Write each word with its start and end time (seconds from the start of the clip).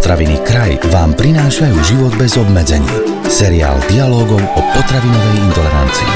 Potraviny 0.00 0.40
Kraj 0.48 0.80
vám 0.96 1.12
prinášajú 1.12 1.76
život 1.84 2.16
bez 2.16 2.40
obmedzení. 2.40 2.88
Seriál 3.28 3.76
dialogov 3.84 4.40
o 4.40 4.60
potravinovej 4.72 5.36
intolerancii. 5.44 6.12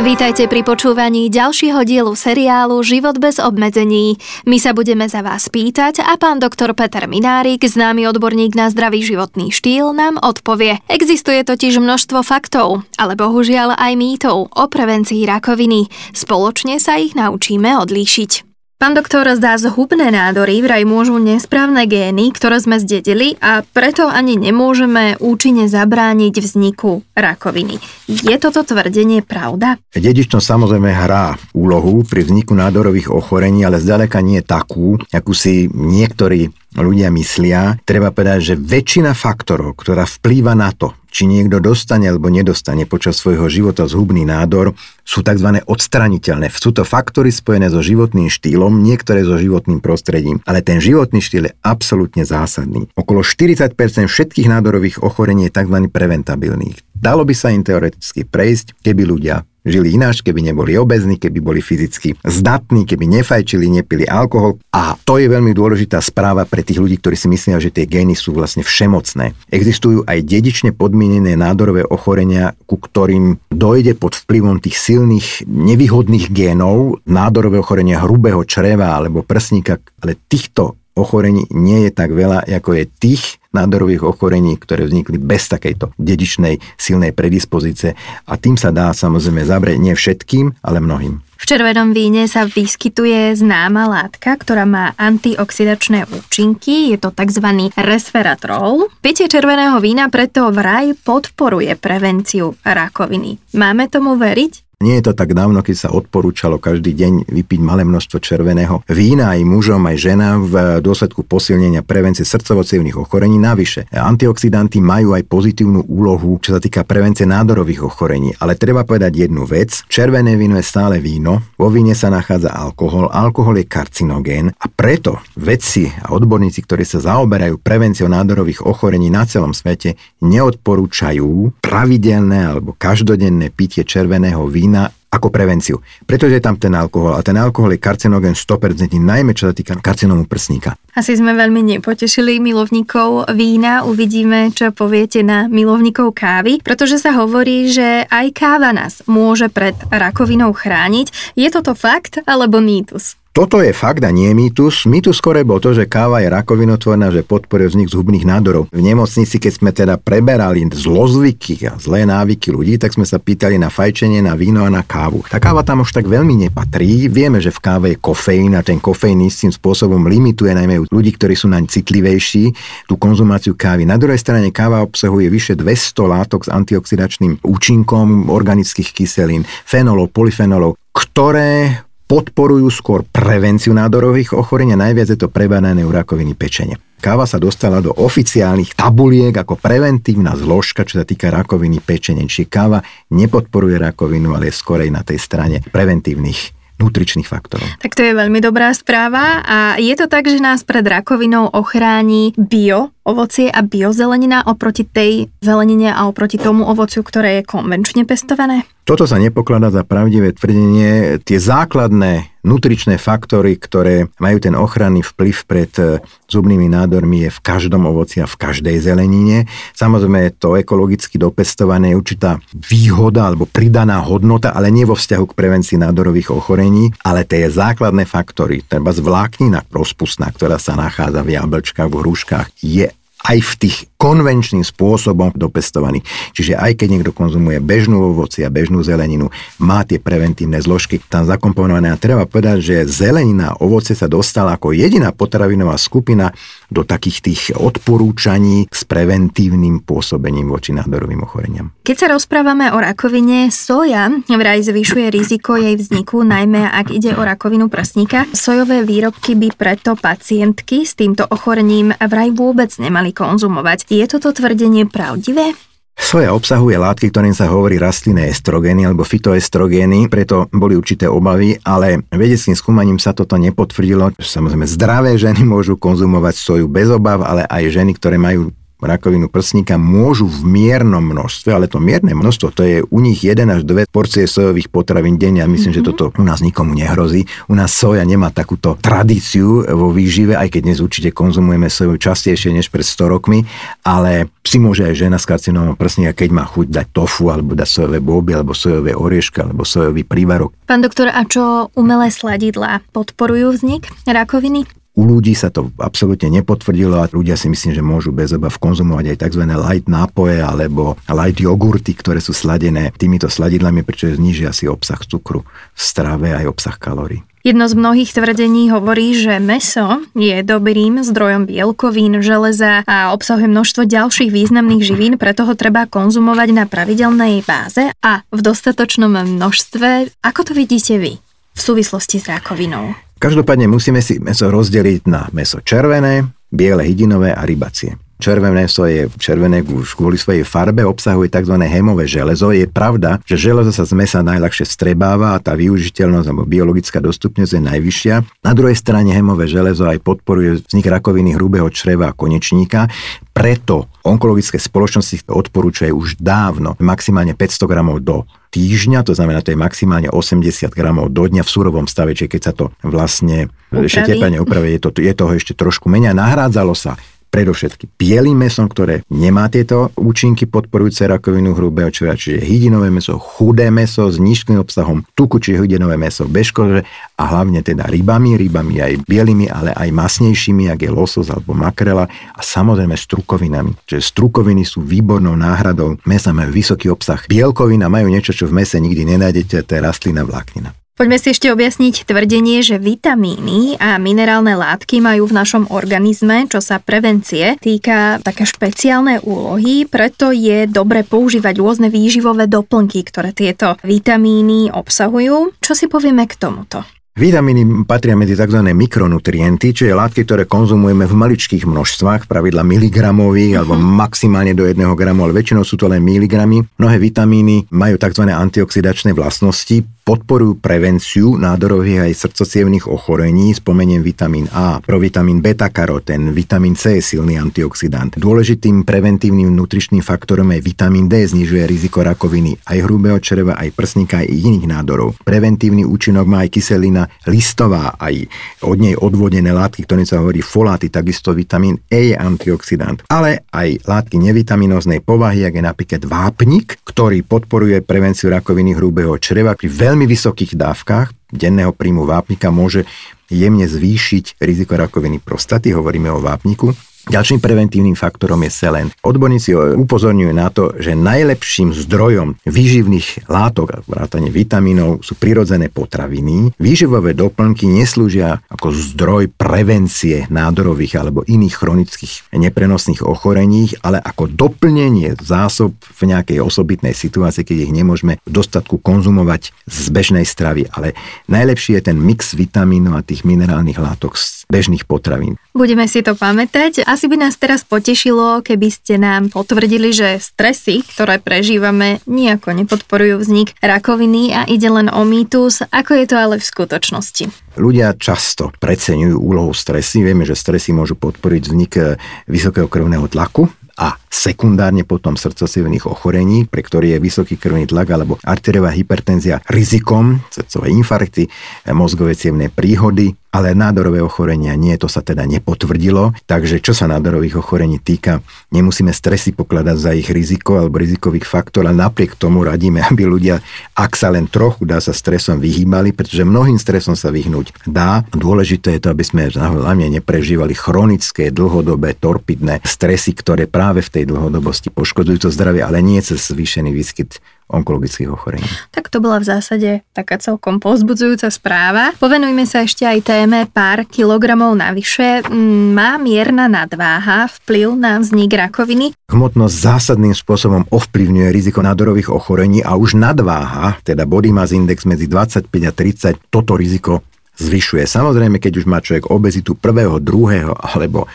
Vítajte 0.00 0.48
pri 0.48 0.64
počúvaní 0.64 1.28
ďalšieho 1.28 1.84
dielu 1.84 2.08
seriálu 2.16 2.80
Život 2.80 3.20
bez 3.20 3.44
obmedzení. 3.44 4.16
My 4.48 4.56
sa 4.56 4.72
budeme 4.72 5.04
za 5.04 5.20
vás 5.20 5.52
pýtať 5.52 6.00
a 6.00 6.16
pán 6.16 6.40
doktor 6.40 6.72
Peter 6.72 7.04
Minárik, 7.04 7.60
známy 7.60 8.08
odborník 8.08 8.56
na 8.56 8.72
zdravý 8.72 9.04
životný 9.04 9.52
štýl, 9.52 9.92
nám 9.92 10.16
odpovie. 10.24 10.80
Existuje 10.88 11.44
totiž 11.44 11.84
množstvo 11.84 12.24
faktov, 12.24 12.88
ale 12.96 13.20
bohužiaľ 13.20 13.76
aj 13.76 13.92
mýtov 14.00 14.48
o 14.48 14.64
prevencii 14.64 15.28
rakoviny. 15.28 15.92
Spoločne 16.16 16.80
sa 16.80 16.96
ich 16.96 17.12
naučíme 17.12 17.68
odlíšiť. 17.84 18.47
Pán 18.78 18.94
doktor, 18.94 19.26
zdá 19.34 19.58
zhubné 19.58 20.14
nádory 20.14 20.62
vraj 20.62 20.86
môžu 20.86 21.18
nesprávne 21.18 21.82
gény, 21.90 22.30
ktoré 22.30 22.62
sme 22.62 22.78
zdedili 22.78 23.34
a 23.42 23.66
preto 23.66 24.06
ani 24.06 24.38
nemôžeme 24.38 25.18
účinne 25.18 25.66
zabrániť 25.66 26.38
vzniku 26.38 27.02
rakoviny. 27.18 27.82
Je 28.06 28.38
toto 28.38 28.62
tvrdenie 28.62 29.26
pravda? 29.26 29.82
Dedičnosť 29.90 30.46
samozrejme 30.46 30.94
hrá 30.94 31.34
úlohu 31.58 32.06
pri 32.06 32.22
vzniku 32.22 32.54
nádorových 32.54 33.10
ochorení, 33.10 33.66
ale 33.66 33.82
zďaleka 33.82 34.22
nie 34.22 34.46
takú, 34.46 34.94
akú 35.10 35.34
si 35.34 35.66
niektorí 35.66 36.46
ľudia 36.76 37.08
myslia. 37.14 37.80
Treba 37.88 38.12
povedať, 38.12 38.52
že 38.52 38.54
väčšina 38.58 39.16
faktorov, 39.16 39.78
ktorá 39.80 40.04
vplýva 40.04 40.52
na 40.52 40.68
to, 40.74 40.92
či 41.08 41.24
niekto 41.24 41.56
dostane 41.58 42.04
alebo 42.04 42.28
nedostane 42.28 42.84
počas 42.84 43.16
svojho 43.16 43.48
života 43.48 43.88
zhubný 43.88 44.28
nádor, 44.28 44.76
sú 45.08 45.24
tzv. 45.24 45.64
odstraniteľné. 45.64 46.52
Sú 46.52 46.76
to 46.76 46.84
faktory 46.84 47.32
spojené 47.32 47.72
so 47.72 47.80
životným 47.80 48.28
štýlom, 48.28 48.84
niektoré 48.84 49.24
so 49.24 49.40
životným 49.40 49.80
prostredím, 49.80 50.44
ale 50.44 50.60
ten 50.60 50.84
životný 50.84 51.24
štýl 51.24 51.48
je 51.48 51.56
absolútne 51.64 52.28
zásadný. 52.28 52.92
Okolo 52.92 53.24
40% 53.24 53.72
všetkých 54.04 54.48
nádorových 54.52 55.00
ochorení 55.00 55.48
je 55.48 55.56
tzv. 55.56 55.88
preventabilných. 55.88 56.84
Dalo 56.92 57.24
by 57.24 57.32
sa 57.32 57.48
im 57.54 57.64
teoreticky 57.64 58.28
prejsť, 58.28 58.84
keby 58.84 59.08
ľudia 59.08 59.48
žili 59.68 59.94
ináč, 59.94 60.24
keby 60.24 60.52
neboli 60.52 60.74
obezní, 60.74 61.20
keby 61.20 61.38
boli 61.38 61.60
fyzicky 61.62 62.16
zdatní, 62.24 62.88
keby 62.88 63.04
nefajčili, 63.20 63.68
nepili 63.68 64.04
alkohol. 64.08 64.58
A 64.74 64.96
to 65.04 65.20
je 65.20 65.28
veľmi 65.28 65.52
dôležitá 65.54 66.00
správa 66.02 66.48
pre 66.48 66.64
tých 66.64 66.80
ľudí, 66.80 66.98
ktorí 66.98 67.16
si 67.16 67.28
myslia, 67.30 67.62
že 67.62 67.72
tie 67.72 67.84
gény 67.84 68.16
sú 68.16 68.34
vlastne 68.34 68.64
všemocné. 68.64 69.36
Existujú 69.52 70.08
aj 70.08 70.18
dedične 70.24 70.70
podmienené 70.74 71.36
nádorové 71.36 71.84
ochorenia, 71.86 72.56
ku 72.66 72.80
ktorým 72.80 73.38
dojde 73.52 73.94
pod 73.94 74.16
vplyvom 74.16 74.58
tých 74.58 74.76
silných 74.80 75.46
nevýhodných 75.46 76.32
génov, 76.32 77.00
nádorové 77.06 77.60
ochorenia 77.60 78.02
hrubého 78.02 78.42
čreva 78.48 78.96
alebo 78.96 79.22
prsníka, 79.22 79.78
ale 80.02 80.16
týchto 80.28 80.78
ochorení 80.98 81.46
nie 81.54 81.86
je 81.86 81.92
tak 81.94 82.10
veľa, 82.10 82.44
ako 82.50 82.74
je 82.74 82.84
tých 82.98 83.38
nádorových 83.54 84.04
ochorení, 84.04 84.58
ktoré 84.60 84.84
vznikli 84.84 85.16
bez 85.16 85.48
takejto 85.48 85.96
dedičnej 85.96 86.60
silnej 86.76 87.16
predispozície 87.16 87.96
a 88.28 88.32
tým 88.36 88.60
sa 88.60 88.74
dá 88.74 88.92
samozrejme 88.92 89.46
zabrieť 89.46 89.78
nie 89.78 89.94
všetkým, 89.96 90.60
ale 90.60 90.82
mnohým. 90.82 91.24
V 91.38 91.44
červenom 91.46 91.94
víne 91.94 92.26
sa 92.26 92.50
vyskytuje 92.50 93.30
známa 93.38 93.86
látka, 93.86 94.34
ktorá 94.34 94.66
má 94.66 94.90
antioxidačné 94.98 96.10
účinky, 96.10 96.90
je 96.90 96.98
to 96.98 97.14
tzv. 97.14 97.70
resveratrol. 97.78 98.90
Pitie 98.98 99.30
červeného 99.30 99.78
vína 99.78 100.10
preto 100.10 100.50
vraj 100.50 100.98
podporuje 100.98 101.78
prevenciu 101.78 102.58
rakoviny. 102.66 103.38
Máme 103.54 103.86
tomu 103.86 104.18
veriť? 104.18 104.67
Nie 104.78 105.02
je 105.02 105.10
to 105.10 105.18
tak 105.18 105.34
dávno, 105.34 105.58
keď 105.58 105.74
sa 105.74 105.88
odporúčalo 105.90 106.62
každý 106.62 106.94
deň 106.94 107.34
vypiť 107.34 107.58
malé 107.58 107.82
množstvo 107.82 108.22
červeného 108.22 108.86
vína 108.86 109.34
aj 109.34 109.42
mužom, 109.42 109.82
aj 109.82 109.96
ženám 109.98 110.38
v 110.46 110.54
dôsledku 110.78 111.26
posilnenia 111.26 111.82
prevencie 111.82 112.22
srdcovo 112.22 112.62
ochorení. 112.94 113.42
Navyše, 113.42 113.90
antioxidanty 113.90 114.78
majú 114.78 115.18
aj 115.18 115.26
pozitívnu 115.26 115.82
úlohu, 115.90 116.38
čo 116.38 116.54
sa 116.54 116.62
týka 116.62 116.86
prevencie 116.86 117.26
nádorových 117.26 117.90
ochorení. 117.90 118.30
Ale 118.38 118.54
treba 118.54 118.86
povedať 118.86 119.26
jednu 119.26 119.50
vec. 119.50 119.82
Červené 119.90 120.38
víno 120.38 120.54
je 120.54 120.62
stále 120.62 121.02
víno, 121.02 121.42
vo 121.58 121.74
víne 121.74 121.98
sa 121.98 122.06
nachádza 122.06 122.54
alkohol, 122.54 123.10
alkohol 123.10 123.58
je 123.58 123.66
karcinogén 123.66 124.54
a 124.54 124.70
preto 124.70 125.18
vedci 125.42 125.90
a 125.90 126.14
odborníci, 126.14 126.62
ktorí 126.62 126.86
sa 126.86 127.02
zaoberajú 127.02 127.58
prevenciou 127.58 128.06
nádorových 128.06 128.62
ochorení 128.62 129.10
na 129.10 129.26
celom 129.26 129.50
svete, 129.50 129.98
neodporúčajú 130.22 131.58
pravidelné 131.66 132.46
alebo 132.46 132.78
každodenné 132.78 133.50
pitie 133.50 133.82
červeného 133.82 134.46
vína 134.46 134.67
vína 134.68 134.92
ako 135.08 135.32
prevenciu. 135.32 135.80
Pretože 136.04 136.36
je 136.36 136.44
tam 136.44 136.60
ten 136.60 136.76
alkohol 136.76 137.16
a 137.16 137.24
ten 137.24 137.32
alkohol 137.40 137.72
je 137.72 137.80
karcinogén 137.80 138.36
100%, 138.36 138.92
najmä 139.00 139.32
čo 139.32 139.48
sa 139.48 139.56
týka 139.56 139.80
karcinómu 139.80 140.28
prsníka. 140.28 140.76
Asi 140.92 141.16
sme 141.16 141.32
veľmi 141.32 141.80
nepotešili 141.80 142.36
milovníkov 142.44 143.32
vína, 143.32 143.88
uvidíme, 143.88 144.52
čo 144.52 144.68
poviete 144.68 145.24
na 145.24 145.48
milovníkov 145.48 146.12
kávy, 146.12 146.60
pretože 146.60 147.00
sa 147.00 147.16
hovorí, 147.16 147.72
že 147.72 148.04
aj 148.04 148.36
káva 148.36 148.76
nás 148.76 149.00
môže 149.08 149.48
pred 149.48 149.72
rakovinou 149.88 150.52
chrániť. 150.52 151.32
Je 151.40 151.48
toto 151.48 151.72
fakt 151.72 152.20
alebo 152.28 152.60
mýtus? 152.60 153.16
Toto 153.38 153.62
je 153.62 153.70
fakt 153.70 154.02
a 154.02 154.10
nie 154.10 154.34
mýtus. 154.34 154.90
Mýtus 154.90 155.22
skore 155.22 155.46
bol 155.46 155.62
to, 155.62 155.70
že 155.70 155.86
káva 155.86 156.18
je 156.18 156.26
rakovinotvorná, 156.26 157.14
že 157.14 157.22
podporuje 157.22 157.70
vznik 157.70 157.86
zhubných 157.86 158.26
nádorov. 158.26 158.66
V 158.74 158.82
nemocnici, 158.82 159.38
keď 159.38 159.52
sme 159.54 159.70
teda 159.70 159.94
preberali 159.94 160.66
zlozvyky 160.66 161.70
a 161.70 161.78
zlé 161.78 162.02
návyky 162.02 162.50
ľudí, 162.50 162.82
tak 162.82 162.98
sme 162.98 163.06
sa 163.06 163.22
pýtali 163.22 163.54
na 163.54 163.70
fajčenie, 163.70 164.18
na 164.26 164.34
víno 164.34 164.66
a 164.66 164.70
na 164.74 164.82
kávu. 164.82 165.22
Tá 165.30 165.38
káva 165.38 165.62
tam 165.62 165.86
už 165.86 165.94
tak 165.94 166.10
veľmi 166.10 166.50
nepatrí. 166.50 167.06
Vieme, 167.06 167.38
že 167.38 167.54
v 167.54 167.62
káve 167.62 167.86
je 167.94 168.02
kofeín 168.02 168.58
a 168.58 168.66
ten 168.66 168.82
kofeín 168.82 169.22
istým 169.22 169.54
spôsobom 169.54 170.02
limituje 170.10 170.50
najmä 170.50 170.90
ľudí, 170.90 171.14
ktorí 171.14 171.38
sú 171.38 171.46
naň 171.46 171.70
citlivejší, 171.70 172.50
tú 172.90 172.98
konzumáciu 172.98 173.54
kávy. 173.54 173.86
Na 173.86 174.02
druhej 174.02 174.18
strane 174.18 174.50
káva 174.50 174.82
obsahuje 174.82 175.30
vyše 175.30 175.54
200 175.54 175.94
látok 176.10 176.42
s 176.42 176.50
antioxidačným 176.50 177.46
účinkom 177.46 178.34
organických 178.34 178.90
kyselín, 178.90 179.46
fenolov, 179.62 180.10
polyfenolov, 180.10 180.74
ktoré 180.90 181.86
podporujú 182.08 182.72
skôr 182.72 183.04
prevenciu 183.04 183.76
nádorových 183.76 184.32
ochorení 184.32 184.72
a 184.72 184.80
najviac 184.80 185.12
je 185.12 185.18
to 185.20 185.28
prebadané 185.28 185.84
u 185.84 185.92
rakoviny 185.92 186.32
pečenia. 186.32 186.80
Káva 186.98 187.30
sa 187.30 187.38
dostala 187.38 187.78
do 187.78 187.94
oficiálnych 187.94 188.74
tabuliek 188.74 189.30
ako 189.30 189.54
preventívna 189.54 190.34
zložka, 190.34 190.82
čo 190.82 190.98
sa 190.98 191.06
týka 191.06 191.30
rakoviny 191.30 191.78
pečenia. 191.78 192.26
Čiže 192.26 192.50
káva 192.50 192.82
nepodporuje 193.14 193.78
rakovinu, 193.78 194.34
ale 194.34 194.50
je 194.50 194.58
skorej 194.58 194.90
na 194.90 195.06
tej 195.06 195.22
strane 195.22 195.62
preventívnych 195.62 196.57
nutričných 196.78 197.26
faktorov. 197.26 197.66
Tak 197.82 197.98
to 197.98 198.06
je 198.06 198.14
veľmi 198.14 198.38
dobrá 198.38 198.70
správa 198.70 199.42
a 199.42 199.58
je 199.82 199.94
to 199.98 200.06
tak, 200.06 200.30
že 200.30 200.38
nás 200.38 200.62
pred 200.62 200.86
rakovinou 200.86 201.50
ochráni 201.50 202.32
bio 202.38 202.94
ovocie 203.02 203.50
a 203.50 203.64
biozelenina 203.64 204.46
oproti 204.46 204.86
tej 204.86 205.32
zelenine 205.42 205.90
a 205.90 206.06
oproti 206.06 206.38
tomu 206.38 206.64
ovociu, 206.68 207.02
ktoré 207.02 207.40
je 207.40 207.48
konvenčne 207.48 208.04
pestované? 208.04 208.68
Toto 208.86 209.04
sa 209.04 209.20
nepokladá 209.20 209.68
za 209.68 209.84
pravdivé 209.84 210.32
tvrdenie. 210.32 211.20
Tie 211.20 211.36
základné 211.36 212.37
nutričné 212.48 212.96
faktory, 212.96 213.60
ktoré 213.60 214.08
majú 214.16 214.40
ten 214.40 214.56
ochranný 214.56 215.04
vplyv 215.04 215.36
pred 215.44 215.72
e, 215.76 216.00
zubnými 216.32 216.72
nádormi 216.72 217.28
je 217.28 217.30
v 217.36 217.40
každom 217.44 217.84
ovoci 217.84 218.24
a 218.24 218.26
v 218.26 218.40
každej 218.40 218.80
zelenine. 218.80 219.44
Samozrejme 219.76 220.18
je 220.24 220.32
to 220.32 220.56
ekologicky 220.56 221.20
dopestované 221.20 221.92
určitá 221.92 222.40
výhoda 222.56 223.28
alebo 223.28 223.44
pridaná 223.44 224.00
hodnota, 224.00 224.56
ale 224.56 224.72
nie 224.72 224.88
vo 224.88 224.96
vzťahu 224.96 225.24
k 225.28 225.36
prevencii 225.36 225.76
nádorových 225.76 226.32
ochorení, 226.32 226.88
ale 227.04 227.28
tie 227.28 227.52
základné 227.52 228.08
faktory, 228.08 228.64
treba 228.64 228.96
zvláknina 228.96 229.68
rozpustná, 229.68 230.32
ktorá 230.32 230.56
sa 230.56 230.72
nachádza 230.72 231.20
v 231.20 231.36
jablčkách, 231.36 231.88
v 231.92 232.00
hruškách, 232.00 232.48
je 232.64 232.88
aj 233.28 233.38
v 233.42 233.52
tých 233.58 233.78
konvenčným 233.98 234.62
spôsobom 234.62 235.34
dopestovaný. 235.34 236.06
Čiže 236.30 236.54
aj 236.54 236.78
keď 236.78 236.88
niekto 236.88 237.10
konzumuje 237.10 237.58
bežnú 237.58 238.14
ovoci 238.14 238.46
a 238.46 238.48
bežnú 238.48 238.86
zeleninu, 238.86 239.26
má 239.58 239.82
tie 239.82 239.98
preventívne 239.98 240.62
zložky 240.62 241.02
tam 241.02 241.26
zakomponované. 241.26 241.90
A 241.90 241.98
treba 241.98 242.24
povedať, 242.30 242.62
že 242.62 242.76
zelenina 242.86 243.52
a 243.52 243.58
ovoce 243.58 243.98
sa 243.98 244.06
dostala 244.06 244.54
ako 244.54 244.70
jediná 244.70 245.10
potravinová 245.10 245.74
skupina 245.74 246.30
do 246.70 246.86
takých 246.86 247.18
tých 247.26 247.42
odporúčaní 247.58 248.70
s 248.70 248.86
preventívnym 248.86 249.82
pôsobením 249.82 250.46
voči 250.46 250.70
nádorovým 250.70 251.26
ochoreniam. 251.26 251.74
Keď 251.82 251.96
sa 251.98 252.06
rozprávame 252.14 252.70
o 252.70 252.78
rakovine, 252.78 253.50
soja 253.50 254.06
vraj 254.30 254.62
zvyšuje 254.62 255.10
riziko 255.10 255.58
jej 255.58 255.74
vzniku, 255.74 256.22
najmä 256.22 256.70
ak 256.70 256.94
ide 256.94 257.18
o 257.18 257.22
rakovinu 257.26 257.66
prsníka. 257.66 258.30
Sojové 258.30 258.86
výrobky 258.86 259.34
by 259.34 259.48
preto 259.58 259.98
pacientky 259.98 260.86
s 260.86 260.94
týmto 260.94 261.26
ochorením 261.26 261.90
vraj 261.98 262.30
vôbec 262.30 262.70
nemali 262.78 263.10
konzumovať. 263.10 263.87
Je 263.88 264.04
toto 264.04 264.36
tvrdenie 264.36 264.84
pravdivé? 264.84 265.56
Soja 265.98 266.30
obsahuje 266.30 266.78
látky, 266.78 267.10
ktorým 267.10 267.34
sa 267.34 267.50
hovorí 267.50 267.74
rastlinné 267.74 268.30
estrogény 268.30 268.86
alebo 268.86 269.02
fitoestrogény, 269.02 270.06
preto 270.06 270.46
boli 270.54 270.78
určité 270.78 271.10
obavy, 271.10 271.58
ale 271.66 272.06
vedeckým 272.12 272.54
skúmaním 272.54 273.02
sa 273.02 273.10
toto 273.10 273.34
nepotvrdilo. 273.34 274.14
Samozrejme, 274.20 274.68
zdravé 274.68 275.18
ženy 275.18 275.42
môžu 275.42 275.74
konzumovať 275.74 276.38
soju 276.38 276.70
bez 276.70 276.86
obav, 276.92 277.26
ale 277.26 277.48
aj 277.50 277.82
ženy, 277.82 277.98
ktoré 277.98 278.14
majú 278.14 278.54
rakovinu 278.82 279.26
prsníka, 279.26 279.74
môžu 279.80 280.30
v 280.30 280.46
miernom 280.46 281.02
množstve, 281.02 281.50
ale 281.50 281.66
to 281.66 281.82
mierne 281.82 282.14
množstvo, 282.14 282.46
to 282.54 282.62
je 282.62 282.76
u 282.86 282.98
nich 283.02 283.26
1 283.26 283.42
až 283.50 283.66
2 283.66 283.90
porcie 283.90 284.26
sojových 284.30 284.70
potravín 284.70 285.18
denne 285.18 285.42
a 285.42 285.50
myslím, 285.50 285.74
mm-hmm. 285.74 285.86
že 285.86 285.88
toto 285.88 286.14
u 286.14 286.24
nás 286.24 286.38
nikomu 286.38 286.76
nehrozí. 286.76 287.26
U 287.50 287.54
nás 287.58 287.74
soja 287.74 288.06
nemá 288.06 288.30
takúto 288.30 288.78
tradíciu 288.78 289.66
vo 289.66 289.90
výžive, 289.90 290.38
aj 290.38 290.54
keď 290.54 290.60
dnes 290.70 290.78
určite 290.78 291.10
konzumujeme 291.10 291.66
soju 291.66 291.98
častejšie 291.98 292.54
než 292.54 292.70
pred 292.70 292.86
100 292.86 293.14
rokmi, 293.14 293.42
ale 293.82 294.30
si 294.46 294.56
môže 294.56 294.86
aj 294.86 294.94
žena 294.96 295.20
s 295.20 295.28
karcinómom 295.28 295.76
prsníka, 295.76 296.16
keď 296.16 296.30
má 296.32 296.44
chuť 296.48 296.72
dať 296.72 296.86
tofu, 296.94 297.28
alebo 297.28 297.52
dať 297.52 297.68
sojové 297.68 297.98
boby, 298.00 298.32
alebo 298.32 298.56
sojové 298.56 298.96
orieška, 298.96 299.44
alebo 299.44 299.68
sojový 299.68 300.08
prívarok. 300.08 300.56
Pán 300.64 300.80
doktor, 300.80 301.12
a 301.12 301.20
čo 301.28 301.68
umelé 301.76 302.08
sladidlá 302.08 302.80
podporujú 302.96 303.52
vznik 303.52 303.92
rakoviny? 304.08 304.77
U 304.98 305.06
ľudí 305.06 305.30
sa 305.38 305.46
to 305.54 305.70
absolútne 305.78 306.26
nepotvrdilo 306.42 306.98
a 306.98 307.06
ľudia 307.06 307.38
si 307.38 307.46
myslím, 307.46 307.70
že 307.70 307.86
môžu 307.86 308.10
bez 308.10 308.34
obav 308.34 308.58
konzumovať 308.58 309.14
aj 309.14 309.18
tzv. 309.22 309.46
light 309.46 309.86
nápoje 309.86 310.42
alebo 310.42 310.98
light 311.06 311.38
jogurty, 311.38 311.94
ktoré 311.94 312.18
sú 312.18 312.34
sladené 312.34 312.90
týmito 312.98 313.30
sladidlami, 313.30 313.86
pretože 313.86 314.18
znižia 314.18 314.50
si 314.50 314.66
obsah 314.66 314.98
cukru 315.06 315.46
v 315.46 315.78
strave 315.78 316.34
aj 316.34 316.50
obsah 316.50 316.74
kalórií. 316.74 317.22
Jedno 317.46 317.70
z 317.70 317.78
mnohých 317.78 318.10
tvrdení 318.10 318.74
hovorí, 318.74 319.14
že 319.14 319.38
meso 319.38 320.02
je 320.18 320.42
dobrým 320.42 321.06
zdrojom 321.06 321.46
bielkovín, 321.46 322.18
železa 322.18 322.82
a 322.82 323.14
obsahuje 323.14 323.46
množstvo 323.46 323.86
ďalších 323.86 324.34
významných 324.34 324.82
živín, 324.82 325.14
preto 325.14 325.46
ho 325.46 325.54
treba 325.54 325.86
konzumovať 325.86 326.48
na 326.50 326.66
pravidelnej 326.66 327.46
báze 327.46 327.94
a 328.02 328.26
v 328.34 328.40
dostatočnom 328.42 329.14
množstve. 329.14 330.10
Ako 330.26 330.42
to 330.42 330.52
vidíte 330.58 330.98
vy 330.98 331.22
v 331.54 331.60
súvislosti 331.62 332.18
s 332.18 332.26
rakovinou? 332.26 332.98
Každopádne 333.18 333.66
musíme 333.66 333.98
si 333.98 334.22
meso 334.22 334.46
rozdeliť 334.46 335.10
na 335.10 335.26
meso 335.34 335.58
červené, 335.58 336.30
biele 336.54 336.86
hydinové 336.86 337.34
a 337.34 337.42
rybacie. 337.42 337.98
Červené 338.18 338.66
meso 338.66 338.82
je 338.82 339.06
červené 339.14 339.62
už 339.62 339.94
kvôli 339.94 340.18
svojej 340.18 340.42
farbe, 340.42 340.82
obsahuje 340.82 341.30
tzv. 341.30 341.54
hémové 341.54 342.06
železo. 342.10 342.50
Je 342.50 342.66
pravda, 342.66 343.22
že 343.22 343.38
železo 343.38 343.70
sa 343.70 343.86
z 343.86 343.94
mesa 343.94 344.26
najľahšie 344.26 344.66
strebáva 344.66 345.34
a 345.34 345.42
tá 345.42 345.54
využiteľnosť 345.54 346.26
alebo 346.26 346.42
biologická 346.42 346.98
dostupnosť 346.98 347.58
je 347.58 347.62
najvyššia. 347.62 348.14
Na 348.42 348.52
druhej 348.58 348.74
strane 348.74 349.14
hémové 349.14 349.46
železo 349.46 349.86
aj 349.86 350.02
podporuje 350.02 350.66
vznik 350.66 350.90
rakoviny 350.90 351.38
hrubého 351.38 351.70
čreva 351.70 352.10
a 352.10 352.14
konečníka. 352.14 352.90
Preto 353.30 353.86
onkologické 354.02 354.58
spoločnosti 354.58 355.30
odporúčajú 355.30 355.94
už 355.94 356.18
dávno 356.18 356.74
maximálne 356.82 357.38
500 357.38 357.70
gramov 357.70 358.02
do 358.02 358.26
týždňa, 358.50 359.04
to 359.04 359.12
znamená, 359.12 359.44
to 359.44 359.52
je 359.52 359.58
maximálne 359.60 360.08
80 360.08 360.72
gramov 360.72 361.12
do 361.12 361.28
dňa 361.28 361.44
v 361.44 361.50
surovom 361.50 361.86
stave, 361.86 362.16
čiže 362.16 362.32
keď 362.32 362.40
sa 362.40 362.52
to 362.56 362.64
vlastne 362.80 363.52
ešte 363.72 364.14
teplne 364.14 364.40
upraví, 364.40 364.76
je, 364.76 364.80
to, 364.80 364.90
je 364.96 365.12
toho 365.12 365.32
ešte 365.36 365.52
trošku 365.52 365.92
menej. 365.92 366.16
Nahrádzalo 366.16 366.72
sa 366.72 366.96
predovšetkým 367.28 367.94
bielým 367.94 368.36
mesom, 368.36 368.66
ktoré 368.66 369.04
nemá 369.12 369.46
tieto 369.52 369.92
účinky 369.94 370.48
podporujúce 370.48 371.04
rakovinu 371.06 371.52
hrubého 371.52 371.92
čreva, 371.92 372.16
čiže 372.16 372.42
hydinové 372.42 372.88
meso, 372.88 373.20
chudé 373.20 373.68
meso 373.68 374.08
s 374.08 374.16
nízkym 374.16 374.58
obsahom 374.58 375.04
tuku, 375.12 375.38
čiže 375.38 375.60
hydinové 375.62 376.00
meso 376.00 376.24
bez 376.26 376.50
kože 376.50 376.82
a 377.20 377.22
hlavne 377.28 377.60
teda 377.60 377.86
rybami, 377.86 378.40
rybami 378.40 378.80
aj 378.80 378.92
bielými, 379.04 379.46
ale 379.52 379.76
aj 379.76 379.88
masnejšími, 379.92 380.72
ak 380.72 380.80
je 380.84 380.90
losos 380.90 381.28
alebo 381.28 381.52
makrela 381.52 382.08
a 382.08 382.40
samozrejme 382.40 382.96
strukovinami. 382.96 383.76
Čiže 383.84 384.02
strukoviny 384.02 384.64
sú 384.64 384.82
výbornou 384.82 385.36
náhradou 385.36 386.00
mesa, 386.08 386.32
majú 386.32 386.50
vysoký 386.50 386.88
obsah 386.88 387.20
bielkovín 387.28 387.84
a 387.84 387.92
majú 387.92 388.08
niečo, 388.10 388.32
čo 388.32 388.48
v 388.48 388.64
mese 388.64 388.80
nikdy 388.80 389.04
nenájdete, 389.04 389.62
to 389.68 389.72
je 389.76 389.80
rastlina 389.84 390.24
vláknina. 390.24 390.72
Poďme 390.98 391.14
si 391.14 391.30
ešte 391.30 391.46
objasniť 391.54 392.10
tvrdenie, 392.10 392.58
že 392.58 392.82
vitamíny 392.82 393.78
a 393.78 394.02
minerálne 394.02 394.58
látky 394.58 394.98
majú 394.98 395.30
v 395.30 395.36
našom 395.38 395.70
organizme, 395.70 396.50
čo 396.50 396.58
sa 396.58 396.82
prevencie 396.82 397.54
týka 397.62 398.18
také 398.18 398.42
špeciálne 398.42 399.22
úlohy, 399.22 399.86
preto 399.86 400.34
je 400.34 400.66
dobre 400.66 401.06
používať 401.06 401.54
rôzne 401.62 401.86
výživové 401.86 402.50
doplnky, 402.50 403.06
ktoré 403.06 403.30
tieto 403.30 403.78
vitamíny 403.86 404.74
obsahujú. 404.74 405.54
Čo 405.62 405.72
si 405.78 405.86
povieme 405.86 406.26
k 406.26 406.34
tomuto? 406.34 406.82
Vitamíny 407.18 407.82
patria 407.82 408.14
medzi 408.14 408.38
tzv. 408.38 408.62
mikronutrienty, 408.62 409.74
čiže 409.74 409.90
látky, 409.90 410.22
ktoré 410.22 410.46
konzumujeme 410.46 411.02
v 411.02 411.18
maličkých 411.18 411.66
množstvách, 411.66 412.30
pravidla 412.30 412.62
miligramových 412.62 413.54
uh-huh. 413.54 413.60
alebo 413.66 413.74
maximálne 413.74 414.54
do 414.54 414.62
1 414.62 414.78
gramu, 414.94 415.26
ale 415.26 415.34
väčšinou 415.34 415.66
sú 415.66 415.74
to 415.74 415.90
len 415.90 415.98
miligramy. 415.98 416.62
Mnohé 416.78 416.96
vitamíny 417.02 417.66
majú 417.74 417.98
tzv. 417.98 418.22
antioxidačné 418.22 419.18
vlastnosti, 419.18 419.82
podporujú 420.08 420.64
prevenciu 420.64 421.36
nádorových 421.36 422.08
aj 422.08 422.12
srdcocievných 422.16 422.88
ochorení, 422.88 423.52
spomeniem 423.52 424.00
vitamín 424.00 424.48
A, 424.56 424.80
provitamín 424.80 425.44
beta-karoten, 425.44 426.32
vitamín 426.32 426.80
C 426.80 426.96
je 426.96 427.02
silný 427.04 427.36
antioxidant. 427.36 428.16
Dôležitým 428.16 428.88
preventívnym 428.88 429.52
nutričným 429.52 430.00
faktorom 430.00 430.56
je 430.56 430.64
vitamín 430.64 431.12
D, 431.12 431.28
znižuje 431.28 431.68
riziko 431.68 432.00
rakoviny 432.00 432.56
aj 432.56 432.78
hrubého 432.88 433.20
čreva, 433.20 433.60
aj 433.60 433.68
prsníka, 433.76 434.24
aj 434.24 434.32
iných 434.32 434.64
nádorov. 434.64 435.20
Preventívny 435.28 435.84
účinok 435.84 436.24
má 436.24 436.48
aj 436.48 436.56
kyselina 436.56 437.04
listová, 437.28 438.00
aj 438.00 438.24
od 438.64 438.80
nej 438.80 438.96
odvodené 438.96 439.52
látky, 439.52 439.84
ktoré 439.84 440.08
sa 440.08 440.24
hovorí 440.24 440.40
foláty, 440.40 440.88
takisto 440.88 441.36
vitamín 441.36 441.84
E 441.92 442.12
je 442.12 442.16
antioxidant, 442.16 443.04
ale 443.12 443.44
aj 443.52 443.84
látky 443.84 444.16
nevitaminóznej 444.16 445.04
povahy, 445.04 445.44
ako 445.44 445.56
je 445.60 445.68
napríklad 445.68 446.02
vápnik, 446.08 446.80
ktorý 446.80 447.20
podporuje 447.28 447.84
prevenciu 447.84 448.32
rakoviny 448.32 448.72
hrubého 448.72 449.12
čreva 449.20 449.52
pri 449.52 449.68
veľmi 449.68 449.96
veľmi 449.98 450.14
vysokých 450.14 450.54
dávkach 450.54 451.10
denného 451.34 451.74
príjmu 451.74 452.06
vápnika 452.06 452.54
môže 452.54 452.86
jemne 453.26 453.66
zvýšiť 453.66 454.38
riziko 454.38 454.78
rakoviny 454.78 455.18
prostaty, 455.18 455.74
hovoríme 455.74 456.06
o 456.14 456.22
vápniku, 456.22 456.70
Ďalším 457.08 457.40
preventívnym 457.40 457.96
faktorom 457.96 458.44
je 458.44 458.52
selen. 458.52 458.92
Odborníci 459.00 459.56
upozorňujú 459.56 460.32
na 460.36 460.52
to, 460.52 460.76
že 460.76 460.92
najlepším 460.92 461.72
zdrojom 461.72 462.36
výživných 462.44 463.32
látok 463.32 463.66
a 463.72 463.78
vrátane 463.80 464.28
vitamínov 464.28 465.00
sú 465.00 465.16
prirodzené 465.16 465.72
potraviny. 465.72 466.52
Výživové 466.60 467.16
doplnky 467.16 467.64
neslúžia 467.64 468.44
ako 468.52 468.76
zdroj 468.76 469.32
prevencie 469.32 470.28
nádorových 470.28 471.00
alebo 471.00 471.24
iných 471.24 471.54
chronických 471.56 472.12
neprenosných 472.36 473.00
ochorení, 473.00 473.72
ale 473.80 474.04
ako 474.04 474.28
doplnenie 474.28 475.16
zásob 475.16 475.72
v 475.80 476.12
nejakej 476.12 476.44
osobitnej 476.44 476.92
situácii, 476.92 477.40
keď 477.40 477.56
ich 477.64 477.72
nemôžeme 477.72 478.20
v 478.20 478.30
dostatku 478.30 478.84
konzumovať 478.84 479.56
z 479.64 479.84
bežnej 479.88 480.28
stravy. 480.28 480.68
Ale 480.76 480.92
najlepší 481.24 481.80
je 481.80 481.88
ten 481.88 481.96
mix 481.96 482.36
vitamínov 482.36 483.00
a 483.00 483.06
tých 483.06 483.24
minerálnych 483.24 483.80
látok 483.80 484.20
z 484.20 484.44
bežných 484.52 484.84
potravín. 484.84 485.40
Budeme 485.56 485.88
si 485.88 486.04
to 486.04 486.12
pamätať. 486.12 486.84
Asi 486.98 487.06
by 487.06 487.30
nás 487.30 487.38
teraz 487.38 487.62
potešilo, 487.62 488.42
keby 488.42 488.74
ste 488.74 488.98
nám 488.98 489.30
potvrdili, 489.30 489.94
že 489.94 490.18
stresy, 490.18 490.82
ktoré 490.82 491.22
prežívame, 491.22 492.02
nejako 492.10 492.50
nepodporujú 492.50 493.22
vznik 493.22 493.54
rakoviny 493.62 494.34
a 494.34 494.42
ide 494.50 494.66
len 494.66 494.90
o 494.90 495.06
mýtus. 495.06 495.62
Ako 495.70 495.94
je 495.94 496.10
to 496.10 496.18
ale 496.18 496.42
v 496.42 496.48
skutočnosti? 496.50 497.54
Ľudia 497.54 497.94
často 498.02 498.50
preceňujú 498.50 499.14
úlohu 499.14 499.54
stresy. 499.54 500.02
Vieme, 500.02 500.26
že 500.26 500.34
stresy 500.34 500.74
môžu 500.74 500.98
podporiť 500.98 501.42
vznik 501.46 501.78
vysokého 502.26 502.66
krvného 502.66 503.06
tlaku, 503.06 503.46
a 503.78 503.94
sekundárne 504.08 504.82
potom 504.82 505.14
srdcových 505.14 505.86
ochorení, 505.86 506.44
pre 506.48 506.64
ktorý 506.64 506.96
je 506.96 506.98
vysoký 506.98 507.34
krvný 507.36 507.68
tlak 507.68 507.88
alebo 507.92 508.16
arteriová 508.24 508.72
hypertenzia 508.74 509.40
rizikom, 509.48 510.24
srdcové 510.32 510.72
infarkty, 510.74 511.30
mozgové 511.72 512.16
cievné 512.18 512.48
príhody, 512.48 513.14
ale 513.28 513.52
nádorové 513.52 514.00
ochorenia 514.00 514.56
nie, 514.56 514.72
to 514.80 514.88
sa 514.88 515.04
teda 515.04 515.28
nepotvrdilo. 515.28 516.16
Takže 516.24 516.64
čo 516.64 516.72
sa 516.72 516.88
nádorových 516.88 517.38
ochorení 517.38 517.76
týka, 517.76 518.24
nemusíme 518.50 518.88
stresy 518.88 519.36
pokladať 519.36 519.76
za 519.76 519.92
ich 519.92 520.08
riziko 520.08 520.56
alebo 520.56 520.80
rizikových 520.80 521.28
faktor, 521.28 521.68
ale 521.68 521.76
napriek 521.76 522.16
tomu 522.16 522.40
radíme, 522.42 522.80
aby 522.90 523.04
ľudia, 523.04 523.44
ak 523.76 523.92
sa 523.94 524.08
len 524.08 524.26
trochu 524.26 524.64
dá 524.64 524.80
sa 524.80 524.96
stresom 524.96 525.38
vyhýbali, 525.38 525.92
pretože 525.92 526.24
mnohým 526.24 526.56
stresom 526.56 526.96
sa 526.96 527.12
vyhnúť 527.12 527.68
dá. 527.68 528.02
Dôležité 528.16 528.76
je 528.76 528.88
to, 528.88 528.88
aby 528.96 529.04
sme 529.04 529.28
hlavne 529.28 529.92
neprežívali 529.92 530.56
chronické, 530.56 531.28
dlhodobé, 531.28 531.94
torpidné 532.00 532.64
stresy, 532.64 533.12
ktoré 533.12 533.44
práve 533.44 533.84
v 533.84 533.92
tej 533.92 533.97
dlhodobosti 534.04 534.68
poškodzujú 534.68 535.26
to 535.26 535.30
zdravie, 535.32 535.64
ale 535.64 535.82
nie 535.82 535.98
cez 535.98 536.30
zvýšený 536.30 536.70
výskyt 536.70 537.18
onkologických 537.48 538.12
ochorení. 538.12 538.44
Tak 538.70 538.92
to 538.92 539.00
bola 539.00 539.18
v 539.18 539.26
zásade 539.26 539.70
taká 539.96 540.20
celkom 540.20 540.60
pozbudzujúca 540.60 541.32
správa. 541.32 541.96
Povenujme 541.96 542.44
sa 542.44 542.62
ešte 542.62 542.84
aj 542.84 543.08
téme 543.08 543.48
pár 543.48 543.88
kilogramov 543.88 544.52
navyše. 544.52 545.24
Mm, 545.24 545.72
má 545.72 545.96
mierna 545.96 546.46
nadváha 546.46 547.26
vplyv 547.40 547.72
na 547.72 547.96
vznik 547.98 548.36
rakoviny? 548.36 548.92
Hmotnosť 549.08 549.54
zásadným 549.56 550.12
spôsobom 550.12 550.68
ovplyvňuje 550.68 551.28
riziko 551.32 551.64
nádorových 551.64 552.12
ochorení 552.12 552.60
a 552.60 552.76
už 552.76 553.00
nadváha, 553.00 553.80
teda 553.80 554.04
body 554.04 554.28
mass 554.28 554.52
index 554.52 554.84
medzi 554.84 555.08
25 555.08 555.48
a 555.48 555.72
30, 555.72 556.28
toto 556.28 556.52
riziko 556.52 557.00
zvyšuje. 557.38 557.86
Samozrejme, 557.86 558.42
keď 558.42 558.52
už 558.60 558.66
má 558.66 558.82
človek 558.82 559.08
obezitu 559.08 559.54
prvého, 559.54 560.02
druhého 560.02 560.52
alebo 560.58 561.08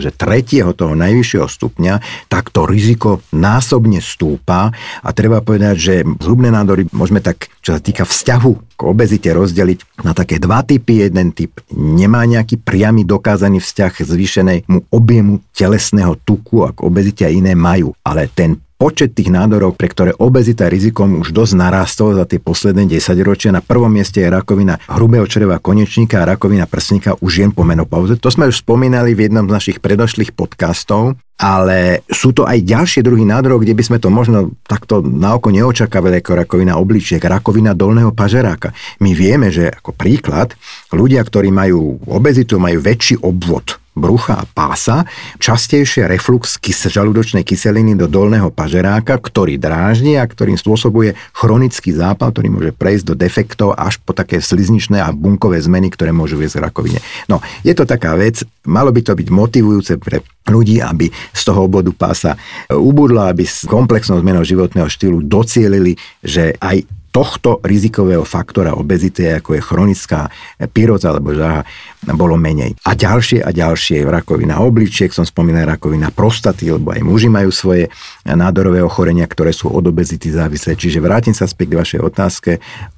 že 0.00 0.10
tretieho 0.10 0.72
toho 0.72 0.96
najvyššieho 0.96 1.46
stupňa, 1.46 1.94
tak 2.32 2.48
to 2.50 2.64
riziko 2.64 3.20
násobne 3.30 4.00
stúpa 4.00 4.72
a 5.04 5.08
treba 5.12 5.44
povedať, 5.44 5.76
že 5.76 5.94
zhubné 6.02 6.48
nádory 6.48 6.88
môžeme 6.90 7.20
tak, 7.20 7.52
čo 7.60 7.76
sa 7.76 7.80
týka 7.80 8.08
vzťahu 8.08 8.76
k 8.76 8.80
obezite 8.84 9.28
rozdeliť 9.32 10.04
na 10.04 10.12
také 10.12 10.36
dva 10.36 10.60
typy. 10.60 11.08
Jeden 11.08 11.32
typ 11.32 11.60
nemá 11.72 12.24
nejaký 12.28 12.60
priamy 12.60 13.08
dokázaný 13.08 13.60
vzťah 13.60 13.92
k 13.92 14.08
zvýšenému 14.08 14.92
objemu 14.92 15.40
telesného 15.56 16.16
tuku, 16.24 16.64
ako 16.64 16.88
obezite 16.88 17.24
a 17.24 17.32
iné 17.32 17.56
majú. 17.56 17.96
Ale 18.04 18.28
ten 18.28 18.60
počet 18.76 19.16
tých 19.16 19.32
nádorov, 19.32 19.74
pre 19.74 19.88
ktoré 19.88 20.12
obezita 20.16 20.68
rizikom 20.68 21.24
už 21.24 21.32
dosť 21.32 21.52
narastol 21.56 22.12
za 22.12 22.28
tie 22.28 22.36
posledné 22.36 22.84
10 22.88 23.16
ročia. 23.24 23.50
Na 23.52 23.64
prvom 23.64 23.88
mieste 23.88 24.20
je 24.20 24.28
rakovina 24.28 24.76
hrubého 24.92 25.24
čreva 25.24 25.56
konečníka 25.56 26.22
a 26.22 26.36
rakovina 26.36 26.68
prsníka 26.68 27.16
už 27.24 27.32
jen 27.40 27.52
po 27.56 27.64
menopauze. 27.64 28.20
To 28.20 28.28
sme 28.28 28.52
už 28.52 28.60
spomínali 28.60 29.16
v 29.16 29.28
jednom 29.28 29.48
z 29.48 29.56
našich 29.56 29.78
predošlých 29.80 30.36
podcastov. 30.36 31.16
Ale 31.36 32.00
sú 32.08 32.32
to 32.32 32.48
aj 32.48 32.64
ďalšie 32.64 33.04
druhy 33.04 33.28
nádorov, 33.28 33.60
kde 33.60 33.76
by 33.76 33.84
sme 33.84 33.98
to 34.00 34.08
možno 34.08 34.56
takto 34.64 35.04
na 35.04 35.36
oko 35.36 35.52
neočakávali 35.52 36.24
ako 36.24 36.32
rakovina 36.32 36.80
obličiek, 36.80 37.20
rakovina 37.20 37.76
dolného 37.76 38.08
pažeráka. 38.16 38.72
My 39.04 39.12
vieme, 39.12 39.52
že 39.52 39.68
ako 39.68 39.92
príklad, 39.92 40.56
ľudia, 40.96 41.20
ktorí 41.20 41.52
majú 41.52 42.00
obezitu, 42.08 42.56
majú 42.56 42.80
väčší 42.80 43.20
obvod 43.20 43.76
brucha 43.96 44.44
a 44.44 44.44
pása, 44.44 45.08
častejšie 45.40 46.04
reflux 46.04 46.60
kys- 46.60 46.92
žalúdočnej 46.92 47.42
kyseliny 47.42 47.96
do 47.96 48.04
dolného 48.06 48.52
pažeráka, 48.52 49.16
ktorý 49.16 49.56
dráždi 49.56 50.20
a 50.20 50.28
ktorým 50.28 50.60
spôsobuje 50.60 51.16
chronický 51.32 51.96
zápal, 51.96 52.30
ktorý 52.30 52.48
môže 52.52 52.70
prejsť 52.76 53.04
do 53.08 53.14
defektov 53.16 53.72
až 53.72 53.96
po 54.04 54.12
také 54.12 54.44
slizničné 54.44 55.00
a 55.00 55.10
bunkové 55.16 55.56
zmeny, 55.58 55.88
ktoré 55.88 56.12
môžu 56.12 56.36
viesť 56.36 56.60
k 56.60 56.64
rakovine. 56.68 57.00
No, 57.26 57.40
je 57.64 57.72
to 57.72 57.88
taká 57.88 58.12
vec, 58.14 58.44
malo 58.68 58.92
by 58.92 59.00
to 59.00 59.16
byť 59.16 59.28
motivujúce 59.32 59.92
pre 59.96 60.20
ľudí, 60.46 60.78
aby 60.78 61.10
z 61.10 61.42
toho 61.42 61.66
obvodu 61.66 61.90
pása 61.90 62.38
ubudlo, 62.70 63.26
aby 63.26 63.42
s 63.42 63.66
komplexnou 63.66 64.22
zmenou 64.22 64.46
životného 64.46 64.86
štýlu 64.86 65.24
docielili, 65.26 65.98
že 66.22 66.54
aj 66.62 66.86
tohto 67.16 67.64
rizikového 67.64 68.28
faktora 68.28 68.76
obezity, 68.76 69.40
ako 69.40 69.56
je 69.56 69.64
chronická 69.64 70.28
pyroza 70.68 71.08
alebo 71.08 71.32
žáha, 71.32 71.64
bolo 72.12 72.36
menej. 72.36 72.76
A 72.84 72.92
ďalšie 72.92 73.40
a 73.40 73.56
ďalšie, 73.56 74.04
rakovina 74.04 74.60
obličiek, 74.60 75.08
som 75.08 75.24
spomínal 75.24 75.64
rakovina 75.64 76.12
prostaty, 76.12 76.68
lebo 76.68 76.92
aj 76.92 77.00
muži 77.00 77.32
majú 77.32 77.48
svoje 77.48 77.88
nádorové 78.28 78.84
ochorenia, 78.84 79.24
ktoré 79.24 79.56
sú 79.56 79.72
od 79.72 79.88
obezity 79.88 80.28
závislé. 80.28 80.76
Čiže 80.76 81.00
vrátim 81.00 81.32
sa 81.32 81.48
späť 81.48 81.72
k 81.72 81.78
vašej 81.80 82.00
otázke. 82.04 82.50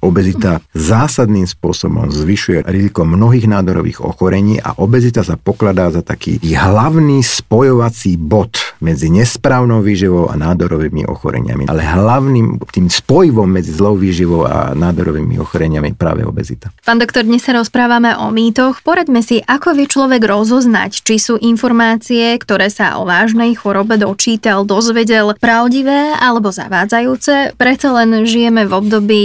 Obezita 0.03 0.59
zásadným 0.75 1.47
spôsobom 1.47 2.11
zvyšuje 2.11 2.67
riziko 2.67 3.07
mnohých 3.07 3.47
nádorových 3.47 4.03
ochorení 4.03 4.59
a 4.59 4.75
obezita 4.75 5.23
sa 5.23 5.39
pokladá 5.39 5.95
za 5.95 6.03
taký 6.03 6.43
hlavný 6.43 7.23
spojovací 7.23 8.19
bod 8.19 8.59
medzi 8.83 9.07
nesprávnou 9.11 9.79
výživou 9.79 10.27
a 10.27 10.35
nádorovými 10.35 11.07
ochoreniami. 11.07 11.71
Ale 11.71 11.83
hlavným 11.83 12.59
tým 12.71 12.87
spojivom 12.87 13.47
medzi 13.47 13.75
zlou 13.75 13.95
a 14.45 14.73
nádorovými 14.73 15.37
ochoreniami 15.41 15.95
práve 15.95 16.25
obezita. 16.25 16.73
Pán 16.83 16.97
doktor, 16.99 17.25
dnes 17.25 17.45
sa 17.45 17.55
rozprávame 17.55 18.13
o 18.17 18.29
mýtoch. 18.29 18.81
Poraďme 18.81 19.21
si, 19.21 19.39
ako 19.45 19.77
vie 19.77 19.87
človek 19.87 20.21
rozoznať, 20.25 21.05
či 21.05 21.15
sú 21.21 21.37
informácie, 21.39 22.35
ktoré 22.41 22.67
sa 22.73 22.97
o 22.99 23.07
vážnej 23.07 23.55
chorobe 23.55 23.97
dočítal, 24.01 24.65
dozvedel, 24.65 25.33
pravdivé 25.37 26.17
alebo 26.17 26.49
zavádzajúce. 26.49 27.55
Preto 27.55 27.93
len 27.95 28.25
žijeme 28.25 28.65
v 28.65 28.73
období 28.73 29.23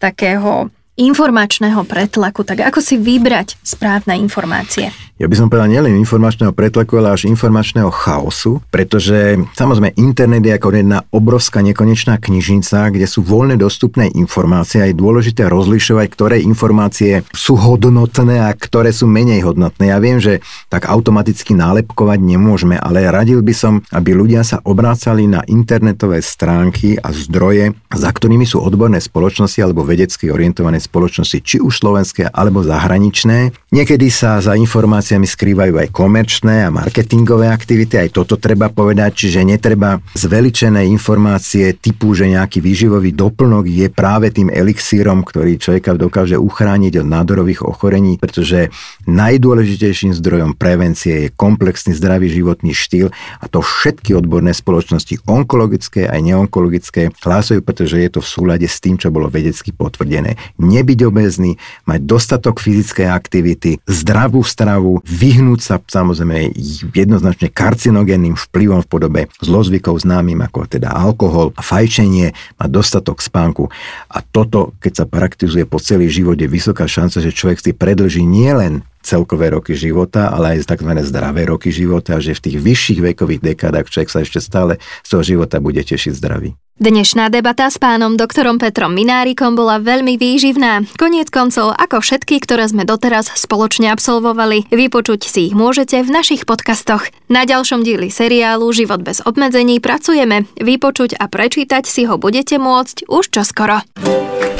takého 0.00 0.72
informačného 0.92 1.88
pretlaku, 1.88 2.44
tak 2.44 2.68
ako 2.68 2.84
si 2.84 3.00
vybrať 3.00 3.56
správne 3.64 4.12
informácie? 4.20 4.92
Ja 5.22 5.30
by 5.30 5.38
som 5.38 5.46
povedal 5.46 5.70
nielen 5.70 5.94
informačného 6.02 6.50
pretlaku, 6.50 6.98
ale 6.98 7.14
až 7.14 7.30
informačného 7.30 7.94
chaosu, 7.94 8.58
pretože 8.74 9.38
samozrejme 9.54 9.94
internet 9.94 10.42
je 10.42 10.50
ako 10.58 10.74
jedna 10.74 11.06
obrovská 11.14 11.62
nekonečná 11.62 12.18
knižnica, 12.18 12.90
kde 12.90 13.06
sú 13.06 13.22
voľne 13.22 13.54
dostupné 13.54 14.10
informácie 14.18 14.82
a 14.82 14.90
je 14.90 14.98
dôležité 14.98 15.46
rozlišovať, 15.46 16.06
ktoré 16.10 16.36
informácie 16.42 17.22
sú 17.30 17.54
hodnotné 17.54 18.42
a 18.42 18.50
ktoré 18.50 18.90
sú 18.90 19.06
menej 19.06 19.46
hodnotné. 19.46 19.94
Ja 19.94 20.02
viem, 20.02 20.18
že 20.18 20.42
tak 20.66 20.90
automaticky 20.90 21.54
nálepkovať 21.54 22.18
nemôžeme, 22.18 22.74
ale 22.74 23.06
radil 23.06 23.46
by 23.46 23.54
som, 23.54 23.78
aby 23.94 24.18
ľudia 24.18 24.42
sa 24.42 24.58
obrácali 24.66 25.30
na 25.30 25.46
internetové 25.46 26.18
stránky 26.18 26.98
a 26.98 27.14
zdroje, 27.14 27.78
za 27.94 28.10
ktorými 28.10 28.42
sú 28.42 28.58
odborné 28.58 28.98
spoločnosti 28.98 29.62
alebo 29.62 29.86
vedecky 29.86 30.34
orientované 30.34 30.82
spoločnosti, 30.82 31.38
či 31.46 31.62
už 31.62 31.78
slovenské 31.78 32.26
alebo 32.34 32.66
zahraničné. 32.66 33.54
Niekedy 33.70 34.10
sa 34.10 34.42
za 34.42 34.58
informácie 34.58 35.11
informáciami 35.12 35.28
skrývajú 35.28 35.74
aj 35.76 35.88
komerčné 35.92 36.64
a 36.64 36.72
marketingové 36.72 37.52
aktivity, 37.52 38.00
aj 38.00 38.16
toto 38.16 38.40
treba 38.40 38.72
povedať, 38.72 39.12
čiže 39.12 39.44
netreba 39.44 40.00
zveličené 40.16 40.88
informácie 40.88 41.76
typu, 41.76 42.16
že 42.16 42.32
nejaký 42.32 42.64
výživový 42.64 43.12
doplnok 43.12 43.68
je 43.68 43.92
práve 43.92 44.32
tým 44.32 44.48
elixírom, 44.48 45.20
ktorý 45.20 45.60
človeka 45.60 46.00
dokáže 46.00 46.40
uchrániť 46.40 47.04
od 47.04 47.06
nádorových 47.12 47.60
ochorení, 47.60 48.16
pretože 48.16 48.72
najdôležitejším 49.04 50.16
zdrojom 50.16 50.56
prevencie 50.56 51.28
je 51.28 51.34
komplexný 51.36 51.92
zdravý 51.92 52.32
životný 52.32 52.72
štýl 52.72 53.12
a 53.12 53.44
to 53.52 53.60
všetky 53.60 54.16
odborné 54.16 54.56
spoločnosti, 54.56 55.28
onkologické 55.28 56.08
aj 56.08 56.24
neonkologické, 56.24 57.12
hlásajú, 57.20 57.60
pretože 57.60 58.00
je 58.00 58.08
to 58.16 58.24
v 58.24 58.30
súlade 58.32 58.64
s 58.64 58.80
tým, 58.80 58.96
čo 58.96 59.12
bolo 59.12 59.28
vedecky 59.28 59.76
potvrdené. 59.76 60.40
Nebyť 60.56 61.04
obezný, 61.04 61.60
mať 61.84 62.00
dostatok 62.00 62.64
fyzickej 62.64 63.12
aktivity, 63.12 63.76
zdravú 63.84 64.40
stravu, 64.40 65.01
vyhnúť 65.02 65.60
sa 65.60 65.76
samozrejme 65.82 66.54
jednoznačne 66.94 67.50
karcinogénnym 67.50 68.38
vplyvom 68.38 68.86
v 68.86 68.90
podobe 68.90 69.20
zlozvykov 69.42 70.02
známym 70.02 70.38
ako 70.42 70.70
teda 70.70 70.94
alkohol 70.94 71.50
a 71.58 71.62
fajčenie, 71.62 72.34
má 72.58 72.66
dostatok 72.70 73.18
spánku. 73.18 73.66
A 74.10 74.22
toto, 74.22 74.74
keď 74.78 74.92
sa 75.02 75.04
praktizuje 75.06 75.66
po 75.66 75.82
celý 75.82 76.06
život, 76.06 76.38
je 76.38 76.46
vysoká 76.46 76.86
šanca, 76.86 77.18
že 77.18 77.34
človek 77.34 77.58
si 77.58 77.72
predlží 77.74 78.22
nielen 78.22 78.86
celkové 79.02 79.52
roky 79.52 79.74
života, 79.74 80.30
ale 80.30 80.56
aj 80.56 80.70
tzv. 80.70 80.90
zdravé 81.02 81.50
roky 81.50 81.74
života, 81.74 82.22
že 82.22 82.38
v 82.38 82.42
tých 82.48 82.56
vyšších 82.62 83.00
vekových 83.12 83.42
dekádach 83.42 83.90
človek 83.90 84.08
sa 84.08 84.22
ešte 84.22 84.38
stále 84.38 84.78
z 85.02 85.08
toho 85.10 85.22
života 85.26 85.58
bude 85.58 85.82
tešiť 85.82 86.14
zdravý. 86.16 86.54
Dnešná 86.82 87.28
debata 87.28 87.70
s 87.70 87.78
pánom 87.78 88.16
doktorom 88.16 88.56
Petrom 88.58 88.96
Minárikom 88.96 89.54
bola 89.54 89.78
veľmi 89.78 90.16
výživná. 90.18 90.82
Koniec 90.96 91.28
koncov, 91.28 91.76
ako 91.76 92.00
všetky, 92.00 92.42
ktoré 92.42 92.66
sme 92.66 92.82
doteraz 92.82 93.28
spoločne 93.38 93.92
absolvovali, 93.92 94.66
vypočuť 94.72 95.20
si 95.28 95.52
ich 95.52 95.54
môžete 95.54 96.00
v 96.02 96.10
našich 96.10 96.42
podcastoch. 96.42 97.06
Na 97.28 97.44
ďalšom 97.44 97.84
dieli 97.84 98.08
seriálu 98.08 98.66
Život 98.72 99.04
bez 99.04 99.20
obmedzení 99.22 99.78
pracujeme. 99.78 100.48
Vypočuť 100.58 101.20
a 101.20 101.30
prečítať 101.30 101.86
si 101.86 102.08
ho 102.08 102.16
budete 102.18 102.56
môcť 102.56 103.06
už 103.06 103.30
čoskoro. 103.30 103.84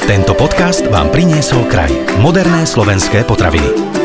Tento 0.05 0.37
podcast 0.37 0.85
vám 0.87 1.11
priniesol 1.11 1.65
kraj. 1.67 1.91
Moderné 2.23 2.63
slovenské 2.69 3.25
potraviny. 3.27 4.02